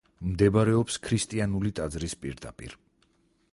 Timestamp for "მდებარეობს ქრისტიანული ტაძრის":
0.27-2.17